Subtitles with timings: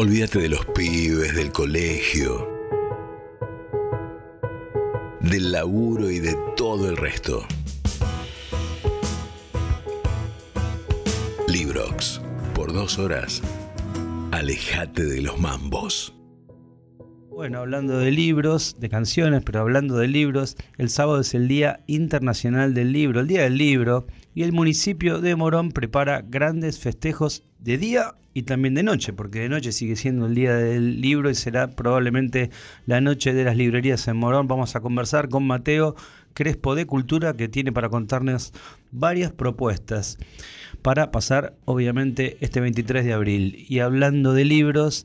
[0.00, 2.48] Olvídate de los pibes, del colegio,
[5.18, 7.44] del laburo y de todo el resto.
[11.48, 12.20] Librox.
[12.54, 13.42] Por dos horas,
[14.30, 16.14] alejate de los mambos.
[17.28, 21.80] Bueno, hablando de libros, de canciones, pero hablando de libros, el sábado es el Día
[21.88, 24.06] Internacional del Libro, el Día del Libro,
[24.38, 29.40] y el municipio de Morón prepara grandes festejos de día y también de noche, porque
[29.40, 32.50] de noche sigue siendo el Día del Libro y será probablemente
[32.86, 34.46] la noche de las librerías en Morón.
[34.46, 35.96] Vamos a conversar con Mateo
[36.34, 38.52] Crespo de Cultura, que tiene para contarnos
[38.92, 40.18] varias propuestas
[40.82, 43.66] para pasar, obviamente, este 23 de abril.
[43.68, 45.04] Y hablando de libros,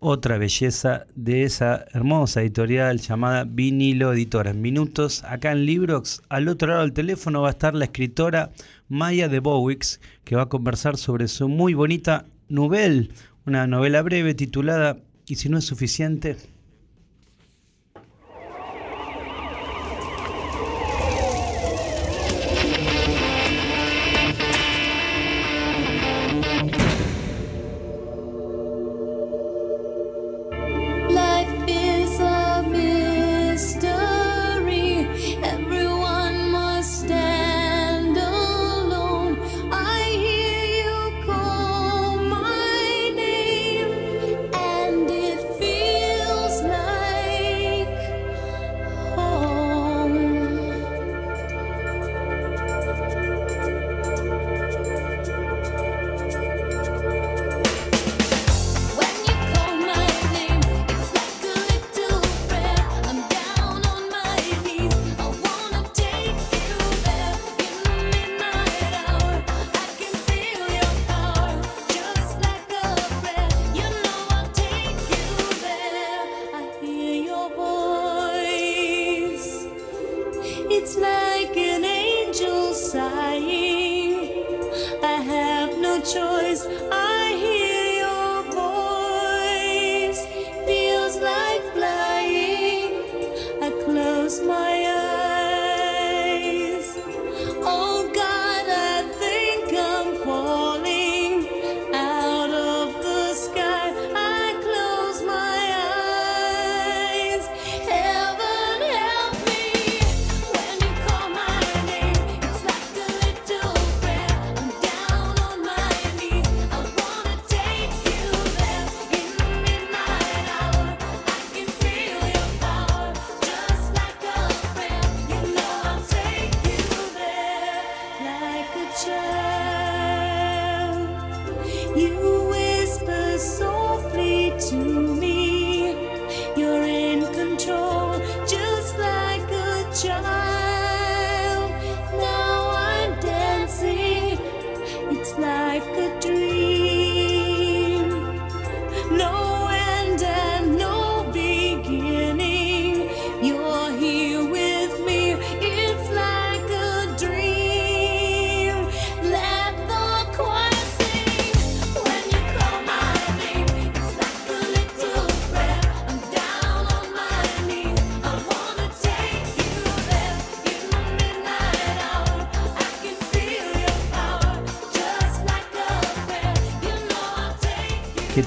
[0.00, 4.50] otra belleza de esa hermosa editorial llamada Vinilo Editora.
[4.50, 8.50] En minutos, acá en Librox, al otro lado del teléfono va a estar la escritora
[8.88, 13.08] Maya de Bowix, que va a conversar sobre su muy bonita novela,
[13.46, 14.96] una novela breve titulada
[15.26, 16.36] Y si no es suficiente,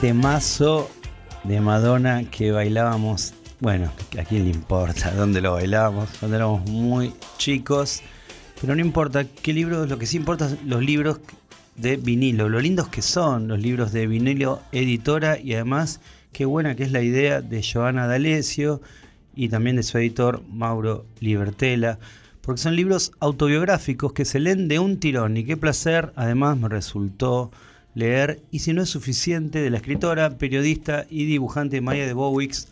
[0.03, 0.91] temazo
[1.45, 7.13] de Madonna que bailábamos, bueno, a quién le importa dónde lo bailábamos, cuando éramos muy
[7.37, 8.01] chicos,
[8.59, 11.21] pero no importa qué libros, lo que sí importa son los libros
[11.77, 16.01] de vinilo, lo lindos que son los libros de vinilo editora y además
[16.33, 18.81] qué buena que es la idea de Joana D'Alessio
[19.37, 21.97] y también de su editor Mauro Libertela,
[22.41, 26.67] porque son libros autobiográficos que se leen de un tirón y qué placer además me
[26.67, 27.51] resultó
[27.95, 32.67] leer Y si no es suficiente de la escritora, periodista y dibujante Maya de Bowix,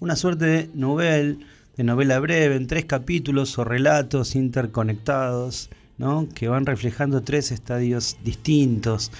[0.00, 1.36] una suerte de novela,
[1.76, 6.28] de novela breve en tres capítulos o relatos interconectados, ¿no?
[6.34, 9.10] que van reflejando tres estadios distintos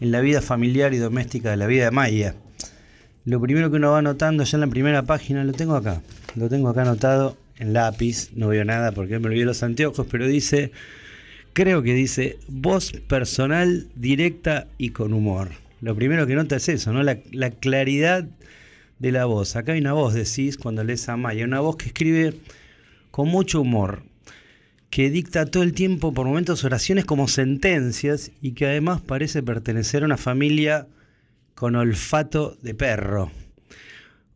[0.00, 2.34] en la vida familiar y doméstica de la vida de Maya.
[3.24, 6.00] Lo primero que uno va notando ya en la primera página, lo tengo acá,
[6.34, 10.26] lo tengo acá anotado en lápiz, no veo nada porque me olvidé los anteojos, pero
[10.26, 10.72] dice
[11.52, 15.50] creo que dice voz personal, directa y con humor.
[15.80, 17.02] Lo primero que nota es eso, ¿no?
[17.02, 18.28] La, claridad
[18.98, 19.54] de la voz.
[19.54, 22.34] Acá hay una voz, decís, cuando lees a Maya, una voz que escribe
[23.10, 24.02] con mucho humor,
[24.90, 30.02] que dicta todo el tiempo por momentos oraciones como sentencias y que además parece pertenecer
[30.02, 30.88] a una familia
[31.54, 33.30] con olfato de perro.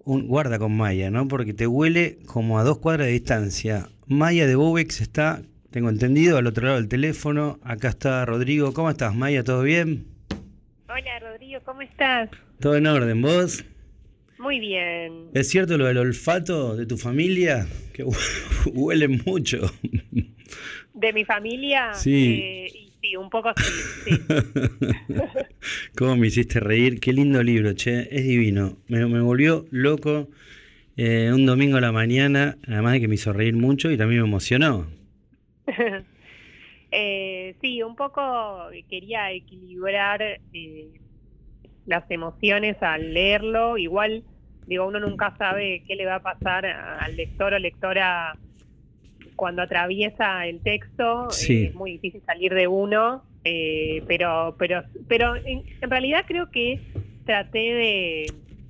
[0.04, 1.26] Un, guarda con Maya, ¿no?
[1.28, 3.88] Porque te huele como a dos cuadras de distancia.
[4.06, 5.42] Maya de Bobex está,
[5.72, 7.58] tengo entendido, al otro lado del teléfono.
[7.64, 8.74] Acá está Rodrigo.
[8.74, 9.42] ¿Cómo estás, Maya?
[9.42, 10.04] ¿Todo bien?
[10.86, 12.28] Hola, Rodrigo, ¿cómo estás?
[12.60, 13.64] Todo en orden, ¿vos?
[14.38, 15.30] Muy bien.
[15.32, 17.66] ¿Es cierto lo del olfato de tu familia?
[17.94, 18.04] Que
[18.72, 19.72] huele mucho.
[20.92, 21.94] ¿De mi familia?
[21.94, 22.38] Sí.
[22.42, 24.10] Eh, sí, un poco sí.
[25.96, 27.00] ¿Cómo me hiciste reír?
[27.00, 28.08] Qué lindo libro, che.
[28.10, 28.76] Es divino.
[28.88, 30.28] Me, volvió loco
[30.98, 34.20] eh, un domingo a la mañana, además de que me hizo reír mucho y también
[34.20, 35.01] me emocionó.
[36.90, 40.88] eh, sí, un poco quería equilibrar eh,
[41.86, 43.78] las emociones al leerlo.
[43.78, 44.24] Igual
[44.66, 48.36] digo, uno nunca sabe qué le va a pasar al lector o lectora
[49.36, 51.30] cuando atraviesa el texto.
[51.30, 51.66] Sí.
[51.66, 56.80] es muy difícil salir de uno, eh, pero, pero, pero en, realidad creo que
[57.24, 57.58] traté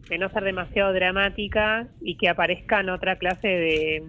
[0.08, 4.02] de, no ser demasiado dramática y que aparezcan otra clase de,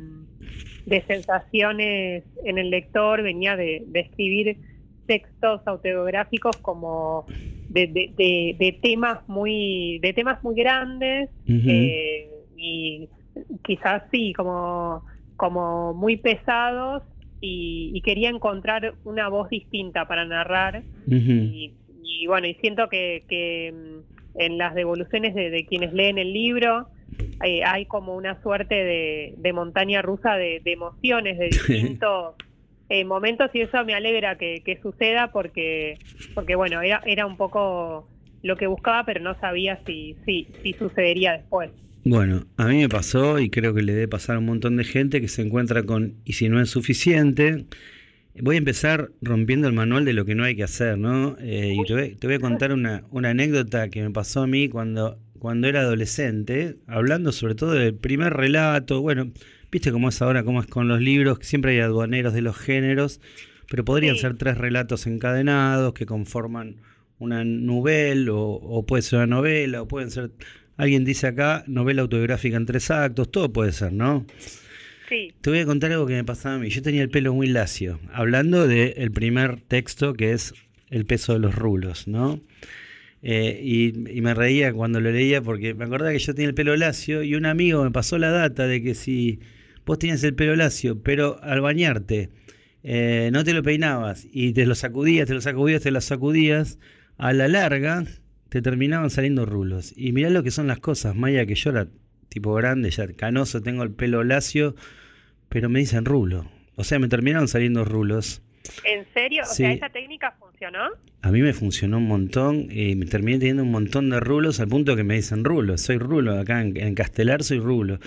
[0.85, 3.24] de sensaciones en el lector.
[3.24, 4.57] Venía de, de escribir
[5.06, 7.25] textos autobiográficos como
[7.69, 13.09] de, de, temas muy de temas muy grandes eh, y
[13.63, 15.03] quizás sí como
[15.35, 17.03] como muy pesados
[17.41, 21.74] y, quería encontrar una voz distinta para narrar y,
[22.27, 26.88] bueno y siento que, que mm, en las devoluciones de, quienes leen el libro
[27.44, 32.36] eh, hay como una suerte de, montaña rusa de, emociones de distintos
[32.90, 35.98] eh, momentos y eso me alegra que, suceda porque,
[36.34, 38.07] porque bueno, era, era un poco
[38.42, 41.72] lo que buscaba, pero no sabía si, si, si sucedería después.
[42.06, 44.84] Bueno, a mí me pasó y creo que le debe pasar a un montón de
[44.84, 47.66] gente que se encuentra con, y si no es suficiente,
[48.42, 51.38] voy a empezar rompiendo el manual de lo que no hay que hacer, ¿no?
[51.40, 54.48] Eh, y te voy, te voy, a contar una, una anécdota que me pasó a
[54.48, 59.31] mí cuando, cuando era adolescente, hablando sobre todo del primer relato, bueno,
[59.74, 62.56] Viste cómo es ahora, cómo es con los libros, que siempre hay aduaneros de los
[62.56, 63.19] géneros,
[63.68, 66.75] pero podrían ser tres relatos encadenados que conforman
[67.18, 70.30] una novela o, puede ser una novela, o pueden ser,
[70.78, 74.28] alguien dice acá, novela autobiográfica en tres actos, todo puede ser, ¿no?
[75.10, 75.34] Sí.
[75.42, 76.69] Te voy a contar algo que me pasaba a mí.
[76.69, 80.54] Yo tenía el pelo muy lacio, hablando del primer texto que es
[80.92, 82.42] El peso de los rulos, ¿no?
[83.25, 86.75] Eh, y, me reía cuando lo leía porque me acordaba que yo tenía el pelo
[86.75, 89.40] lacio y un amigo me pasó la data de que si
[89.86, 92.30] vos tenías el pelo lacio, pero al bañarte
[92.84, 96.80] eh, no te lo peinabas y te lo sacudías, te lo sacudías, te lo sacudías,
[97.18, 98.04] a la larga
[98.50, 99.94] te terminaban saliendo rulos.
[99.96, 101.88] Y mirá lo que son las cosas, Maya, que yo era
[102.28, 104.76] tipo grande, ya canoso, tengo el pelo lacio,
[105.48, 106.52] pero me dicen rulo.
[106.76, 108.42] O sea, me terminaron saliendo rulos.
[108.84, 109.44] ¿En serio?
[109.44, 110.89] O sea, ¿esa técnica funcionó?
[111.21, 114.68] A mí me funcionó un montón y me terminé teniendo un montón de rulos al
[114.68, 115.77] punto que me dicen rulo.
[115.77, 118.00] Soy rulo, acá en, Castelar soy rulo.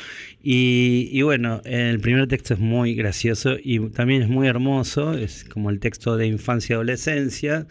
[0.43, 5.14] Y, bueno, el primer texto es muy gracioso y también es muy hermoso.
[5.14, 7.67] Es como el texto de infancia y adolescencia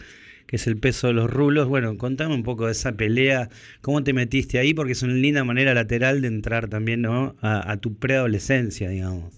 [0.47, 1.67] que es el peso de los rulos.
[1.67, 3.49] Bueno, contame un poco de esa pelea,
[3.81, 7.35] cómo te metiste ahí, porque es una linda manera lateral de entrar también ¿no?
[7.41, 9.33] a, a tu preadolescencia, digamos.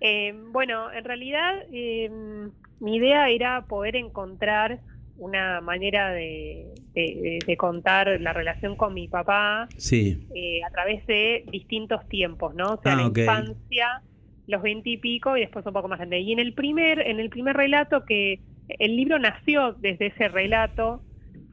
[0.00, 2.10] Eh, bueno, en realidad eh,
[2.84, 4.80] mi idea era poder encontrar
[5.16, 6.74] una manera de,
[7.56, 10.26] contar la relación con mi papá sí.
[10.34, 12.74] Eh, a través de distintos tiempos, ¿no?
[12.74, 14.02] O sea, la ah, infancia,
[14.46, 16.20] los veinte y pico y después un poco más grande.
[16.20, 21.00] Y en el primer, en el primer relato que el libro nació desde ese relato,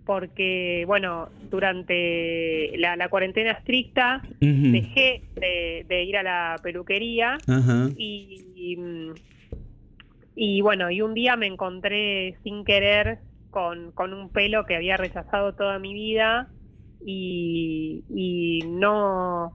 [0.05, 7.37] porque, bueno, durante la, cuarentena estricta dejé de, ir a la peluquería
[7.95, 8.77] y, y,
[10.61, 13.19] bueno, y un día me encontré sin querer
[13.49, 16.47] con, con un pelo que había rechazado toda mi vida
[17.05, 19.53] y, y no,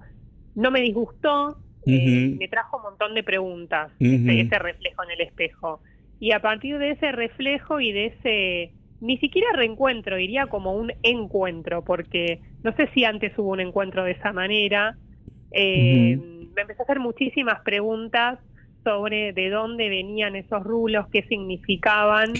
[0.55, 5.81] no me disgustó, eh, me trajo un montón de preguntas, ese reflejo en el espejo.
[6.19, 10.93] Y a partir de ese reflejo y de ese ni siquiera reencuentro, diría como un
[11.03, 14.97] encuentro, porque no sé si antes hubo un encuentro de esa manera.
[15.51, 16.19] Eh,
[16.55, 18.39] me empecé a hacer muchísimas preguntas
[18.87, 22.35] sobre de dónde venían esos rulos, qué significaban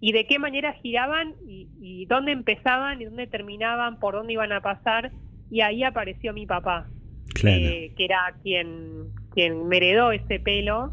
[0.00, 4.62] y, de qué manera giraban y, dónde empezaban y dónde terminaban, por dónde iban a
[4.62, 5.12] pasar.
[5.50, 6.88] Y ahí apareció mi papá,
[7.44, 10.92] eh, que era quien, quien me heredó ese pelo.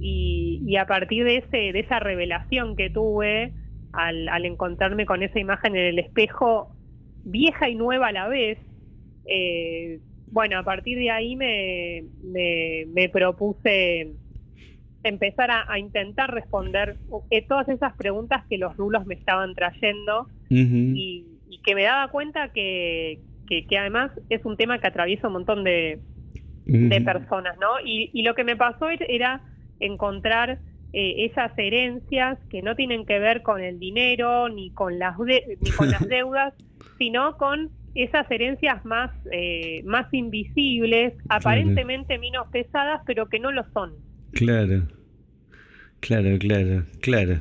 [0.00, 3.52] Y, a partir de, ese, de esa revelación que tuve
[3.92, 6.74] al, encontrarme con esa imagen en el espejo,
[7.24, 8.58] vieja y nueva a la vez,
[9.26, 14.12] eh, bueno, a partir de ahí me, me, propuse
[15.02, 16.96] empezar a, intentar responder
[17.30, 21.26] eh, todas esas preguntas que los rulos me estaban trayendo y,
[21.64, 23.18] que me daba cuenta que,
[23.48, 26.00] que, además es un tema que atraviesa un montón de,
[26.64, 27.80] de personas, ¿no?
[27.84, 29.42] Y, y, lo que me pasó era
[29.80, 30.60] encontrar
[30.92, 35.70] eh, esas herencias que no tienen que ver con el dinero ni con las, ni
[35.72, 36.54] con las deudas,
[36.96, 37.70] sino con
[38.02, 43.94] esas herencias más, eh, más invisibles, aparentemente menos pesadas, pero que no lo son.
[44.32, 44.86] Claro,
[46.00, 47.40] claro, claro, claro.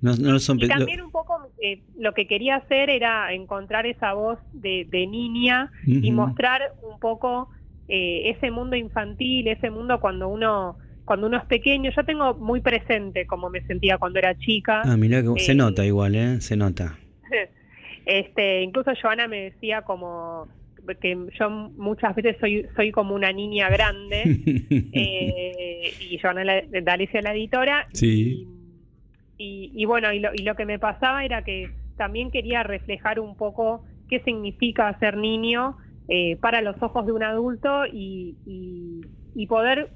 [0.00, 4.12] No, no son y también un poco eh, lo que quería hacer era encontrar esa
[4.12, 7.50] voz de, niña y mostrar un poco
[7.88, 11.90] eh, ese mundo infantil, ese mundo cuando uno cuando uno es pequeño.
[11.96, 14.82] Yo tengo muy presente cómo me sentía cuando era chica.
[14.84, 16.40] Ah, que se nota igual, ¿eh?
[16.40, 16.96] Se nota.
[18.08, 20.48] Este, incluso Joana me decía como
[21.02, 24.22] que yo muchas veces soy soy como una niña grande
[24.94, 28.48] eh, y Joana la, Alicia la editora sí.
[29.36, 33.20] y, y, bueno y lo, y lo que me pasaba era que también quería reflejar
[33.20, 35.76] un poco qué significa ser niño
[36.08, 39.02] eh, para los ojos de un adulto y, y,
[39.34, 39.90] y poder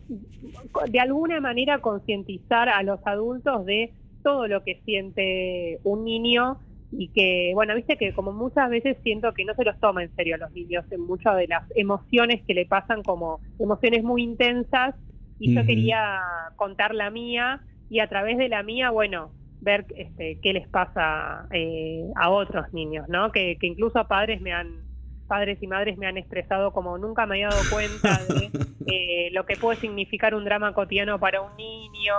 [0.91, 6.59] de alguna manera concientizar a los adultos de todo lo que siente un niño
[6.93, 10.15] y que, bueno, viste que como muchas veces siento que no se los toma en
[10.15, 14.23] serio a los niños en muchas de las emociones que le pasan como emociones muy
[14.23, 14.95] intensas
[15.39, 16.21] y yo quería
[16.57, 21.47] contar la mía y a través de la mía, bueno, ver este, qué les pasa
[21.51, 23.33] eh, a otros niños, ¿no?
[23.33, 24.83] Que, que incluso padres me han
[25.27, 28.51] padres y madres me han expresado como nunca me había dado cuenta de
[28.87, 32.15] eh, lo que puede significar un drama cotidiano para un niño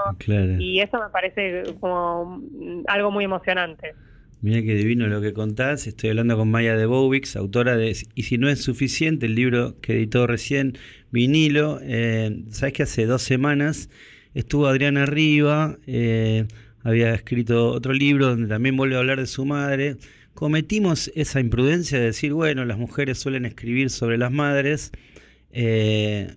[0.60, 2.42] y eso me parece como
[2.88, 3.94] algo muy emocionante.
[4.43, 5.88] Mira qué divino lo que contás.
[5.88, 9.79] Estoy hablando con Maya de Bowix, autora de Y si no es suficiente, el libro
[9.79, 10.77] que editó recién
[11.12, 11.79] Vinilo.
[11.81, 13.89] Eh, Sabes que hace dos semanas
[14.33, 16.45] estuvo Adriana Riva, eh,
[16.81, 19.95] había escrito otro libro donde también vuelve a hablar de su madre.
[20.33, 24.91] Cometimos esa imprudencia de decir, bueno, las mujeres suelen escribir sobre las madres.
[25.53, 26.33] Eh,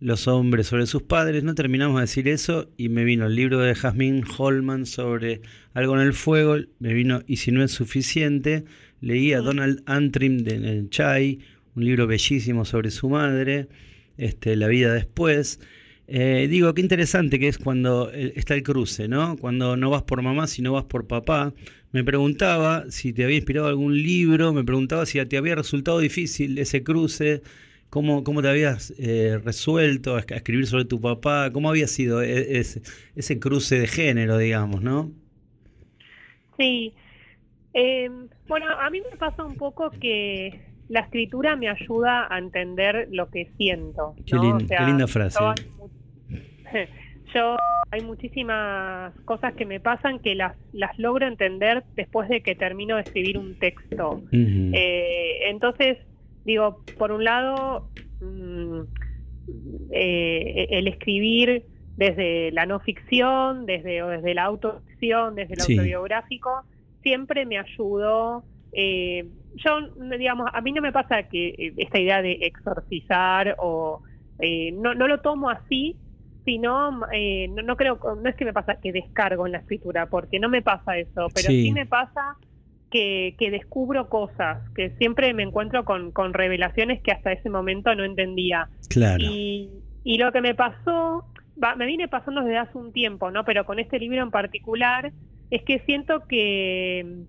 [0.00, 3.60] los hombres sobre sus padres, no terminamos de decir eso y me vino el libro
[3.60, 5.40] de Jasmine Holman sobre
[5.72, 8.64] algo en el fuego, me vino Y si no es suficiente,
[9.00, 11.40] leí a Donald Antrim de El Chai,
[11.74, 13.68] un libro bellísimo sobre su madre,
[14.18, 15.60] este, La vida después.
[16.08, 19.36] Eh, digo, qué interesante que es cuando está el cruce, ¿no?
[19.36, 21.52] Cuando no vas por mamá, sino vas por papá.
[21.92, 26.58] Me preguntaba si te había inspirado algún libro, me preguntaba si te había resultado difícil
[26.58, 27.42] ese cruce,
[27.90, 31.50] ¿Cómo, cómo te habías eh, resuelto a escribir sobre tu papá?
[31.52, 32.82] ¿Cómo había sido e, ese,
[33.14, 35.12] ese cruce de género, digamos, no?
[36.58, 36.94] Sí.
[37.72, 43.08] Em, bueno, a mí me pasa un poco que la escritura me ayuda a entender
[43.10, 44.14] lo que siento.
[44.24, 45.38] Qué, linda frase.
[47.34, 47.56] Yo,
[47.90, 52.96] hay muchísimas cosas que me pasan que las, las logro entender después de que termino
[52.96, 54.22] de escribir un texto.
[54.32, 55.98] eh, entonces,
[56.46, 58.80] digo, por un lado, mm,
[59.90, 61.64] eh, el escribir
[61.96, 66.62] desde la no ficción, desde, desde la autoficción, desde el autobiográfico,
[67.02, 68.44] siempre me ayudó.
[68.72, 69.26] Eh,
[69.56, 69.80] yo,
[70.18, 74.02] digamos, a mí no me pasa que eh, esta idea de exorcizar o
[74.74, 75.96] no, no lo tomo así,
[76.44, 80.38] sino, no, no creo, no es que me pasa que descargo en la escritura, porque
[80.38, 82.36] no me pasa eso, pero sí me pasa
[83.38, 88.04] que, descubro cosas, que siempre me encuentro con, con, revelaciones que hasta ese momento no
[88.04, 88.68] entendía.
[88.88, 89.22] Claro.
[89.22, 89.70] Y,
[90.04, 91.26] y lo que me pasó,
[91.76, 93.44] me viene pasando desde hace un tiempo, ¿no?
[93.44, 95.12] Pero con este libro en particular,
[95.50, 97.24] es que siento que,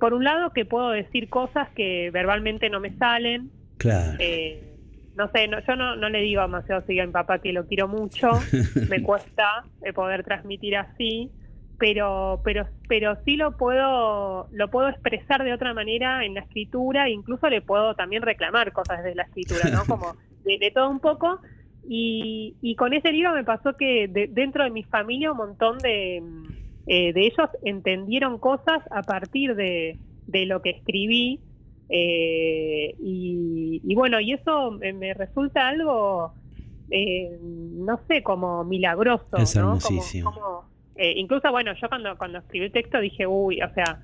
[0.00, 3.50] por un lado, que puedo decir cosas que verbalmente no me salen.
[3.78, 4.16] Claro.
[4.18, 4.74] Eh,
[5.16, 7.66] no sé, no, yo no, no le digo Maceo Siga a mi papá que lo
[7.66, 8.30] quiero mucho,
[8.88, 11.30] me cuesta poder transmitir así,
[11.78, 17.08] pero pero pero sí lo puedo lo puedo expresar de otra manera en la escritura
[17.08, 20.14] incluso le puedo también reclamar cosas desde la escritura no como
[20.44, 21.40] de, todo un poco.
[21.86, 26.22] Y, y, con ese libro me pasó que dentro de mi familia un montón de
[26.86, 31.40] eh, de ellos entendieron cosas a partir de, de lo que escribí
[31.88, 36.32] eh, y, bueno y eso me, resulta algo
[36.90, 39.78] eh, no sé como milagroso es ¿no?
[40.22, 40.64] como
[40.96, 44.00] eh, incluso, bueno, yo cuando, cuando escribí el texto dije, uy, o sea,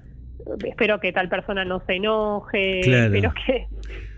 [0.65, 3.67] espero que tal persona no se enoje, espero que,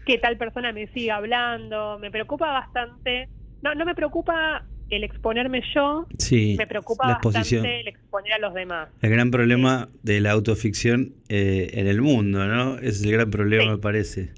[0.07, 1.99] que tal persona me siga hablando.
[1.99, 3.29] Me preocupa bastante,
[3.63, 8.53] no, no me preocupa el exponerme yo, sí, me preocupa bastante el exponer a los
[8.53, 8.91] demás.
[9.01, 12.79] El gran problema de la autoficción eh, en el mundo, ¿no?
[12.79, 14.33] Es el gran problema, me parece.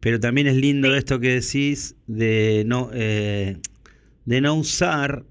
[0.00, 3.58] Pero también es lindo esto que decís de no, eh,
[4.24, 5.24] de no usar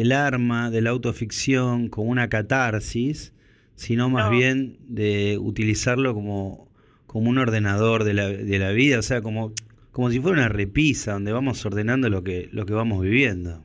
[0.00, 3.34] el arma de la autoficción como una catarsis,
[3.74, 6.68] sino más bien de utilizarlo como,
[7.06, 9.52] como un ordenador de la, de la vida, o sea, como,
[9.90, 13.62] como si fuera una repisa donde vamos ordenando lo que, lo que vamos viviendo.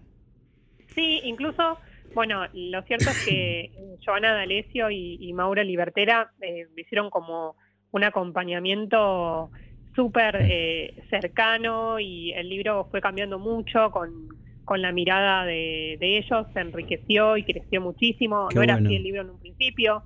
[0.95, 1.77] Sí, incluso,
[2.13, 3.71] bueno, lo cierto es que
[4.05, 7.55] Joana D'Alessio y, Maura Libertera eh, hicieron como
[7.91, 9.49] un acompañamiento
[9.95, 14.27] súper eh, cercano y el libro fue cambiando mucho con,
[14.67, 18.49] con la mirada de, ellos, se enriqueció y creció muchísimo.
[18.53, 20.03] no era así el libro en un principio,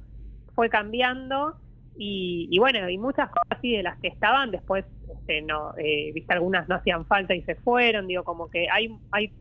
[0.53, 1.56] fue cambiando
[1.98, 4.86] y, bueno, y muchas cosas así de las que estaban, después,
[5.18, 8.96] este, no, eh, viste, algunas no hacían falta y se fueron, digo, como que hay,
[9.12, 9.34] hay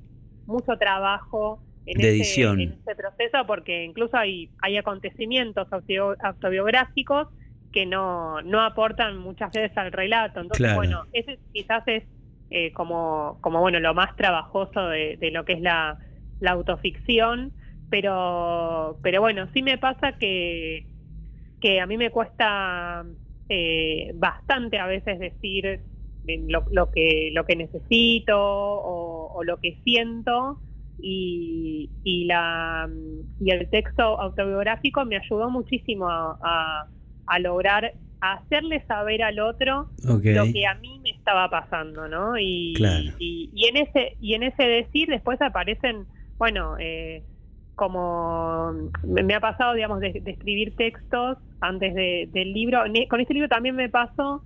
[0.46, 5.68] mucho trabajo en, ese, en ese proceso porque incluso hay, hay acontecimientos
[6.22, 7.28] autobiográficos
[7.72, 10.40] que no, no aportan muchas veces al relato.
[10.40, 12.04] Entonces, bueno, ese quizás es
[12.50, 15.98] eh, como, como, bueno, lo más trabajoso de, lo que es la,
[16.40, 17.52] la, autoficción,
[17.90, 20.86] pero, pero bueno, sí me pasa que,
[21.60, 23.04] que a mí me cuesta
[23.48, 25.80] eh, bastante a veces decir
[26.26, 30.60] lo, lo, que, lo que necesito o, lo que siento.
[31.02, 32.86] Y, y, la,
[33.40, 36.86] y el texto autobiográfico me ayudó muchísimo a
[37.30, 42.38] a lograr hacerle saber al otro lo que a mí me estaba pasando, ¿no?
[42.38, 42.74] Y,
[43.18, 47.22] y, en ese y en ese decir después aparecen, bueno, eh,
[47.74, 48.72] como
[49.04, 52.84] me ha pasado, digamos, de, escribir textos antes del libro.
[52.84, 54.42] E, con este libro también me pasó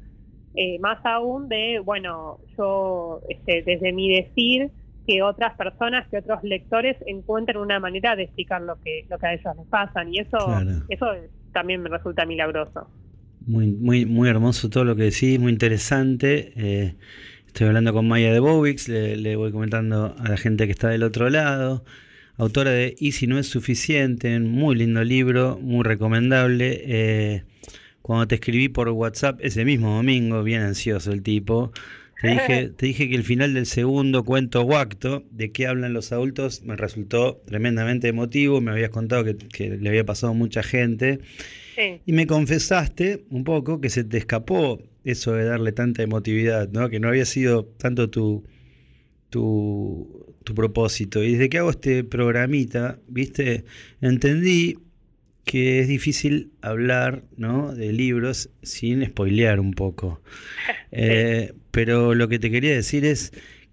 [0.55, 4.71] eh, más aún de, bueno, yo este, desde mi decir
[5.05, 9.27] que otras personas, que otros lectores encuentren una manera de explicar lo que lo que
[9.27, 10.39] a ellos les pasan y eso
[10.89, 11.07] eso
[11.53, 12.89] también me resulta milagroso.
[13.47, 16.53] Muy muy muy hermoso todo lo que decís, muy interesante.
[16.57, 16.95] Eh,
[17.47, 21.03] estoy hablando con Maya de Bowix, le, voy comentando a la gente que está del
[21.03, 21.85] otro lado.
[22.37, 26.83] Autora de Y si no es suficiente, muy lindo libro, muy recomendable.
[26.87, 27.45] Eh,
[28.03, 31.73] cuando te escribí por WhatsApp ese mismo domingo, bien ansioso el tipo,
[32.21, 36.13] te dije, te dije que el final del segundo cuento Guacto, de qué hablan los
[36.13, 38.61] adultos, me resultó tremendamente emotivo.
[38.61, 41.21] Me habías contado que, le había pasado a mucha gente.
[42.07, 46.89] Y me confesaste un poco que se te escapó eso de darle tanta emotividad, ¿no?
[46.89, 48.45] Que no había sido tanto tu,
[49.29, 51.25] tu, tu propósito.
[51.25, 53.65] Y desde que hago este programita, viste,
[54.01, 54.79] entendí
[55.45, 57.75] que es difícil hablar ¿no?
[57.75, 60.21] de libros sin spoilear un poco.
[60.97, 63.33] Eh, pero lo que te quería decir es,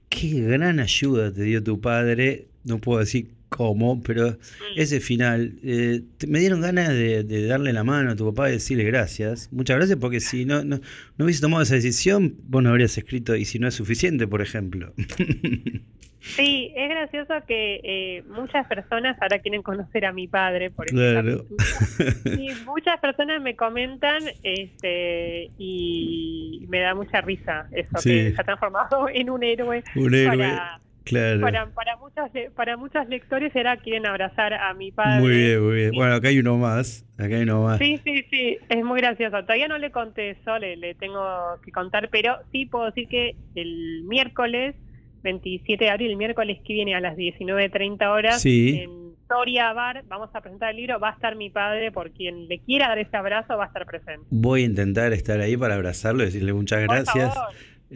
[0.09, 4.37] qué gran ayuda te dio tu padre, no puedo decir cómo, pero mm.
[4.77, 8.85] ese final, eh, me dieron ganas de, darle la mano a tu papá y decirle
[8.85, 9.51] gracias.
[9.51, 10.79] Muchas gracias porque si no, no,
[11.17, 14.41] no hubiese tomado esa decisión, vos no habrías escrito y si no es suficiente, por
[14.41, 14.93] ejemplo.
[16.21, 21.47] Sí, es gracioso que eh, muchas personas ahora quieren conocer a mi padre, por ejemplo.
[22.37, 28.43] Y muchas personas me comentan este, y me da mucha risa eso, que se ha
[28.43, 29.83] transformado en un héroe.
[29.95, 30.59] Un héroe.
[31.03, 31.41] Claro.
[31.41, 35.19] Para, para, muchos, para muchos lectores era quieren abrazar a mi padre.
[35.19, 35.91] Muy bien, muy bien.
[35.93, 37.05] Bueno, acá hay uno más.
[37.17, 37.79] Acá hay uno más.
[37.79, 38.57] Sí, sí, sí.
[38.69, 39.41] Es muy gracioso.
[39.41, 41.23] Todavía no le conté eso, le, le tengo
[41.63, 44.75] que contar, pero sí puedo decir que el miércoles
[45.23, 50.29] 27 de abril, el miércoles que viene a las 19.30 horas, en Soria Bar, vamos
[50.33, 53.15] a presentar el libro, va a estar mi padre, por quien le quiera dar ese
[53.15, 54.25] abrazo, va a estar presente.
[54.29, 57.35] Voy a intentar estar ahí para abrazarlo y decirle muchas gracias.
[57.35, 57.39] Eh,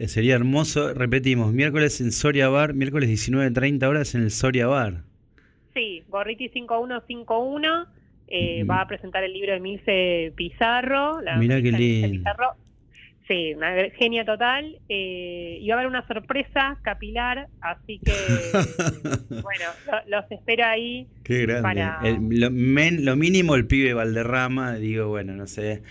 [0.06, 5.02] sería hermoso, repetimos, miércoles en Soria Bar, miércoles 19.30 horas en el Soria Bar.
[5.74, 7.86] Sí, Gorriti 5151
[8.28, 11.20] eh, va a presentar el libro de Milce Pizarro.
[11.38, 12.30] Mira qué lindo.
[13.28, 14.78] Sí, una genia total.
[14.88, 18.12] Eh, y va a haber una sorpresa capilar, así que
[19.42, 19.64] bueno,
[20.06, 21.08] los espero ahí.
[21.24, 22.18] Qué grande.
[22.30, 25.82] lo, mínimo el pibe Valderrama, digo, bueno, no sé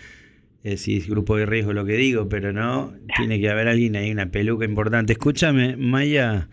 [0.66, 3.96] eh, si es grupo de riesgo lo que digo, pero no, tiene que haber alguien
[3.96, 5.14] ahí, una peluca importante.
[5.14, 6.50] Escúchame, Maya.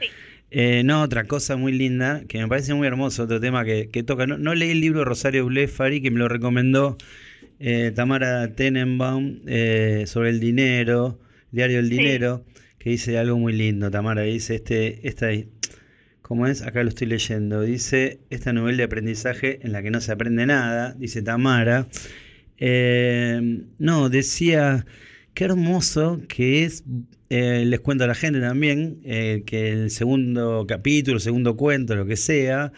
[0.51, 4.27] Eh, no, otra cosa muy linda, que me parece muy hermoso, otro tema que, toca.
[4.27, 6.99] No, no leí el libro Rosario Blefari, que me lo recomendó
[7.59, 11.19] eh, Tamara Tenenbaum eh, sobre el dinero,
[11.51, 12.45] Diario del Dinero,
[12.79, 13.91] que dice algo muy lindo.
[13.91, 15.31] Tamara dice: este, esta,
[16.21, 16.61] ¿Cómo es?
[16.61, 17.63] Acá lo estoy leyendo.
[17.63, 21.89] Dice: Esta novela de aprendizaje en la que no se aprende nada, dice Tamara.
[22.65, 24.87] Eh, no, decía.
[25.35, 26.85] Qué hermoso que es,
[27.31, 32.71] les cuento a la gente también, que el segundo capítulo, segundo cuento, lo que sea,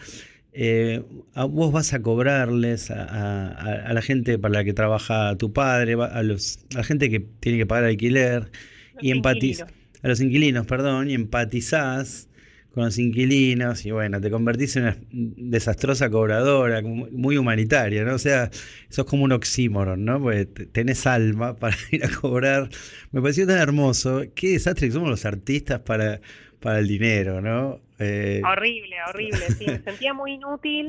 [0.57, 1.03] eh,
[1.49, 6.59] vos vas a cobrarles a, la gente para la que trabaja tu padre, a, los,
[6.73, 8.49] la gente que tiene que pagar alquiler,
[9.01, 9.67] y empatizás,
[10.01, 12.29] a los inquilinos, perdón, y empatizás
[12.75, 18.15] con los inquilinos y bueno, te convertís en una desastrosa cobradora, muy humanitaria, ¿no?
[18.15, 18.49] O sea,
[18.89, 20.21] sos como un oxímoron, ¿no?
[20.21, 22.67] Porque tenés alma para ir a cobrar.
[23.11, 24.23] Me pareció tan hermoso.
[24.35, 26.19] Qué desastre que somos los artistas para,
[26.59, 27.79] para el dinero, ¿no?
[27.97, 28.41] Eh...
[28.45, 30.87] Horrible, horrible, sí, me sentía muy inútil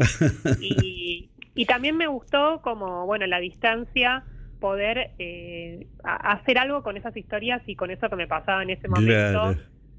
[0.61, 4.25] y, y también me gustó como, bueno, la distancia
[4.59, 8.89] poder eh, hacer algo con esas historias y con eso que me pasaba en ese
[8.89, 9.55] momento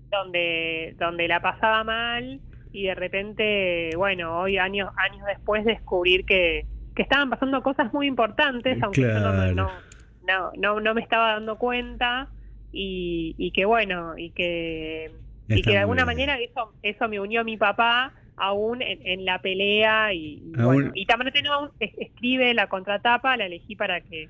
[0.10, 2.40] donde, donde la pasaba mal
[2.72, 6.66] y de repente, bueno, hoy años, años después descubrir que,
[6.96, 11.58] que estaban pasando cosas muy importantes, aunque yo no, no, no, no, me estaba dando
[11.58, 12.28] cuenta
[12.72, 15.12] y, y que bueno, y que,
[15.48, 19.42] y que de alguna manera eso, eso me unió a mi papá aún en, la
[19.42, 21.34] pelea y, bueno, y también
[21.80, 24.30] escribe la contratapa, la elegí para que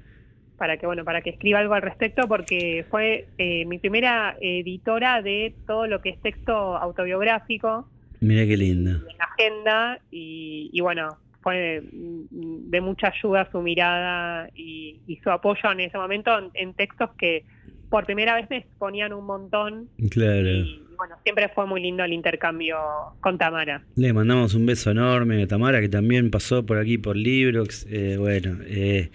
[0.58, 5.22] para que bueno para que escriba algo al respecto porque fue eh, mi primera editora
[5.22, 7.88] de todo lo que es texto autobiográfico
[8.20, 15.00] mira qué lindo en la agenda y, bueno fue de mucha ayuda su mirada y,
[15.24, 17.46] su apoyo en ese momento en, textos que
[17.90, 22.12] por primera vez me exponían un montón claro y, bueno, siempre fue muy lindo el
[22.12, 22.78] intercambio
[23.22, 23.84] con Tamara.
[23.96, 27.86] Le mandamos un beso enorme a Tamara, que también pasó por aquí por Librox.
[27.90, 29.12] Eh, bueno, eh,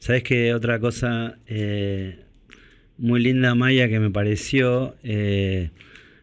[0.00, 0.54] ¿Sabes qué?
[0.54, 2.20] Otra cosa eh,
[2.96, 4.96] muy linda, Maya, que me pareció.
[5.02, 5.68] Eh,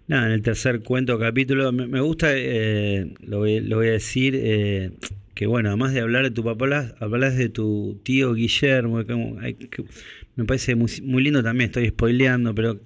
[0.08, 4.34] nada, en el tercer cuento capítulo, me, gusta, eh, lo, voy, a decir,
[5.36, 9.13] que bueno, además de hablar de tu papá, hablas de tu tío Guillermo, que,
[10.36, 12.82] me parece muy, muy, lindo también, estoy spoileando, pero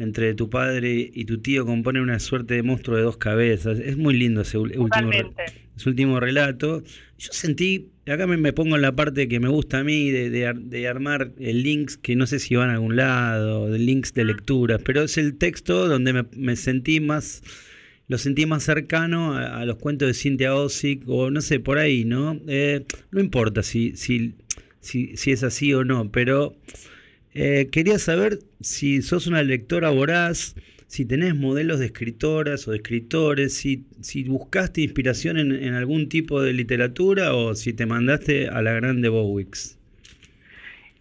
[0.00, 3.78] entre tu padre y tu tío componen una suerte de monstruo de dos cabezas.
[3.78, 5.12] Es muy lindo ese último,
[5.76, 6.82] ese último relato.
[7.18, 10.88] Yo sentí acá me, pongo en la parte que me gusta a mí de, de,
[10.88, 15.02] armar links que no sé si van a algún lado, de links de lectura, pero
[15.02, 17.42] es el texto donde me, sentí más,
[18.06, 22.04] lo sentí más cercano a, los cuentos de Cynthia Ozick o no sé, por ahí,
[22.04, 22.40] ¿no?
[22.46, 24.34] Eh, no importa si, si,
[24.80, 26.56] si, si, es así o no, pero
[27.34, 30.54] eh, quería saber si sos una lectora voraz
[30.88, 36.40] si tenés modelos de escritoras o de escritores, si, si buscaste inspiración en, algún tipo
[36.40, 39.78] de literatura o si te mandaste a la grande Bowix.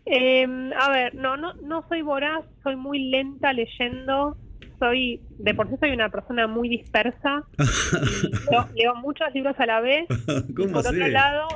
[0.05, 4.37] Em, a ver, no, no, no soy voraz, soy muy lenta leyendo,
[4.77, 7.45] soy, de por sí soy una persona muy dispersa,
[8.75, 10.05] leo, muchos libros a la vez,
[10.55, 11.47] ¿Cómo por otro lado,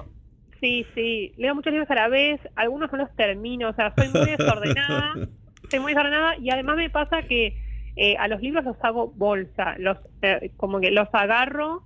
[0.62, 4.08] sí, sí, leo muchos libros a la vez, algunos no los termino, o sea, soy
[4.08, 5.15] muy desordenada,
[5.70, 7.61] soy muy desordenada y además me pasa que
[7.95, 11.84] eh, a los libros los hago bolsa, los eh, como que los agarro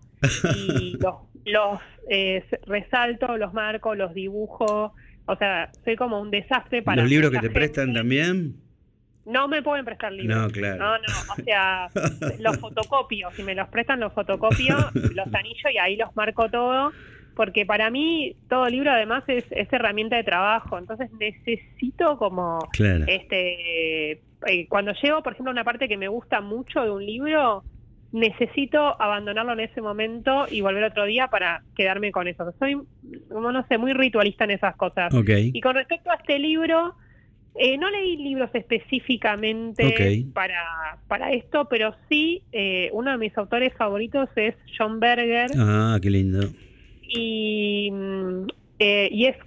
[0.56, 1.16] y los,
[1.46, 4.94] los eh, resalto, los marco, los dibujo,
[5.26, 7.02] o sea, soy como un desastre para...
[7.02, 8.58] ¿Los libros que te prestan también?
[9.26, 10.38] No me pueden prestar libros.
[10.38, 10.78] No, claro.
[10.78, 11.90] No, no, o sea,
[12.40, 16.92] los fotocopio, si me los prestan los fotocopio, los anillo y ahí los marco todo
[17.36, 22.60] porque para mí todo libro además es, herramienta de trabajo, entonces necesito como
[23.08, 27.06] este eh, cuando llego, por ejemplo, a una parte que me gusta mucho de un
[27.06, 27.64] libro,
[28.12, 32.54] necesito abandonarlo en ese momento y volver otro día para quedarme con eso.
[32.60, 32.78] Soy,
[33.30, 35.14] como no sé, muy ritualista en esas cosas.
[35.28, 36.96] Y con respecto a este libro,
[37.56, 43.74] eh, no leí libros específicamente para, para esto, pero sí, eh, uno de mis autores
[43.74, 45.52] favoritos es John Berger.
[45.58, 46.42] Ah, qué lindo
[47.08, 47.92] y,
[48.80, 49.38] eh, y es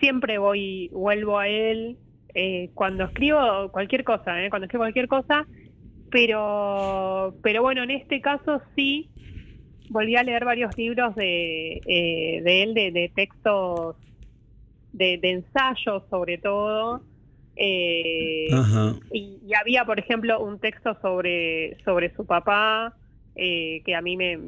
[0.00, 1.96] siempre voy, vuelvo a él
[2.34, 5.46] eh, cuando escribo cualquier cosa, eh, cuando escribo cualquier cosa,
[6.10, 9.08] pero, pero bueno, en este caso sí
[9.90, 13.96] volví a leer varios libros de, de él, de, textos,
[14.92, 17.02] de, ensayos sobre todo.
[17.54, 18.48] y,
[19.12, 22.94] y, había, por ejemplo, un texto sobre, sobre su papá,
[23.34, 24.38] eh, que a mí me,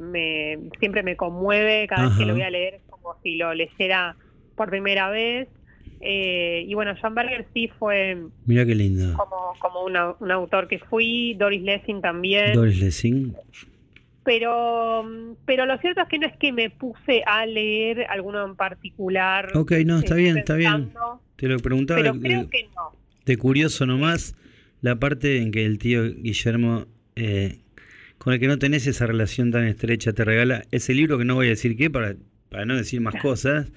[0.79, 4.15] siempre me conmueve cada vez que lo voy a leer, como si lo leyera
[4.55, 5.47] por primera vez.
[6.01, 8.17] Eh, y bueno, John Berger sí fue.
[8.45, 9.17] Mira qué lindo.
[9.17, 12.53] Como, como un autor que fui, Doris Lessing también.
[12.53, 13.35] Doris Lessing.
[14.23, 15.05] Pero,
[15.45, 19.51] pero lo cierto es que no es que me puse a leer alguno en particular.
[19.55, 20.91] Ok, no, está bien, está bien.
[21.35, 22.01] Te lo preguntaba.
[22.01, 22.91] Pero creo que no.
[23.25, 24.35] De curioso nomás,
[24.81, 27.59] la parte en que el tío Guillermo eh,
[28.25, 31.35] con el que no tenés esa relación tan estrecha, te regala ese libro que no
[31.35, 32.15] voy a decir qué para,
[32.49, 33.71] para no decir más cosas.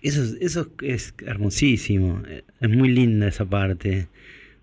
[0.00, 2.22] Eso, eso es hermosísimo,
[2.60, 4.06] es muy linda esa parte,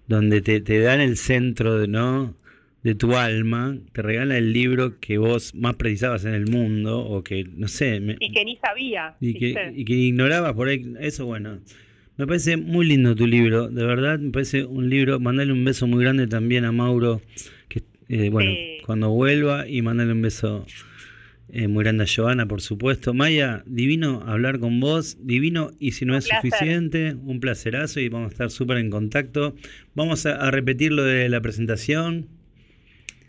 [0.08, 2.38] donde te, te dan el centro de, ¿no?
[2.84, 7.22] de tu alma, te regala el libro que vos más precisabas en el mundo, o
[7.22, 8.02] que, no sé...
[8.18, 9.18] y que ni sabía.
[9.20, 11.60] Y que, y que ignorabas por ahí, eso bueno.
[12.16, 15.86] Me parece muy lindo tu libro, de verdad, me parece un libro, mandale un beso
[15.86, 17.22] muy grande también a Mauro,
[18.08, 18.71] Eh, bueno, Sí.
[18.86, 20.66] Cuando vuelva y mandarle un beso
[21.50, 23.14] eh, muy grande a Joana, por supuesto.
[23.14, 26.50] Maya, divino hablar con vos, divino y si no Un es placer.
[26.52, 29.56] suficiente, un placerazo y vamos a estar súper en contacto.
[29.94, 32.28] Vamos a, a repetir lo de la presentación.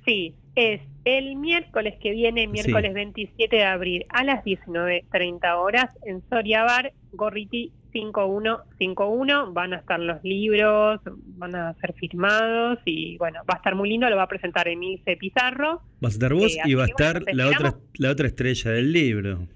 [0.05, 6.23] Sí, es el miércoles que viene, miércoles 27 de abril, a las 19.30 horas, en
[6.29, 9.53] Soria Bar, Gorriti 5151.
[9.53, 13.89] Van a estar los libros, van a ser firmados y bueno, va a estar muy
[13.89, 15.83] lindo, lo va a presentar Emilce Pizarro.
[16.01, 18.71] Vas a estar vos Sí, y va a bueno, estar la otra, la otra estrella
[18.73, 19.47] del libro,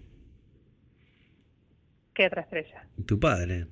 [2.14, 2.82] ¿Qué otra estrella?
[3.06, 3.66] tu padre.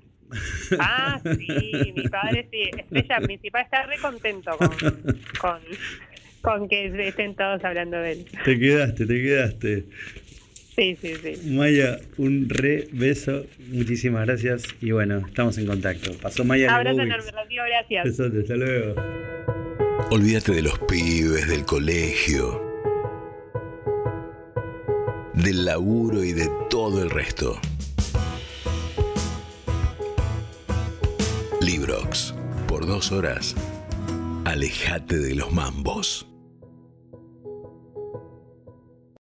[0.81, 4.69] Ah, sí, mi padre sí, estrella, mi papá está re contento con,
[5.41, 5.61] con,
[6.43, 8.27] con que estén todos hablando de él.
[8.45, 9.87] Te quedaste, te quedaste.
[10.77, 11.51] Sí, sí, sí.
[11.51, 16.13] Maya, un re beso, muchísimas gracias y bueno, estamos en contacto.
[16.21, 18.05] Pasó Maya Abrazo enorme, Rocío, gracias.
[18.05, 18.95] Besote, hasta luego.
[20.11, 22.61] Olvídate de los pibes, del colegio,
[25.35, 27.61] del laburo y de todo el resto.
[31.61, 32.35] Librox,
[32.67, 33.55] por dos horas,
[34.45, 36.27] alejate de los mambos.